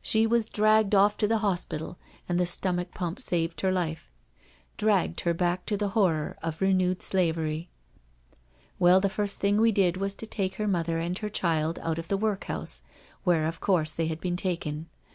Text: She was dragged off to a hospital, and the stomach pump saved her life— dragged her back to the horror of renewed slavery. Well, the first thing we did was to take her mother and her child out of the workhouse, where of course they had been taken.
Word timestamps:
She 0.00 0.26
was 0.26 0.48
dragged 0.48 0.94
off 0.94 1.18
to 1.18 1.26
a 1.26 1.36
hospital, 1.36 1.98
and 2.26 2.40
the 2.40 2.46
stomach 2.46 2.94
pump 2.94 3.20
saved 3.20 3.60
her 3.60 3.70
life— 3.70 4.10
dragged 4.78 5.20
her 5.28 5.34
back 5.34 5.66
to 5.66 5.76
the 5.76 5.88
horror 5.90 6.38
of 6.42 6.62
renewed 6.62 7.02
slavery. 7.02 7.68
Well, 8.78 8.98
the 8.98 9.10
first 9.10 9.40
thing 9.40 9.58
we 9.60 9.70
did 9.72 9.98
was 9.98 10.14
to 10.14 10.26
take 10.26 10.54
her 10.54 10.66
mother 10.66 10.96
and 11.00 11.18
her 11.18 11.28
child 11.28 11.78
out 11.82 11.98
of 11.98 12.08
the 12.08 12.16
workhouse, 12.16 12.80
where 13.24 13.44
of 13.46 13.60
course 13.60 13.92
they 13.92 14.06
had 14.06 14.22
been 14.22 14.36
taken. 14.36 14.88